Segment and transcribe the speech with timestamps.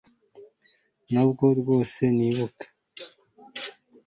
[1.09, 2.65] Ntabwo rwose nibuka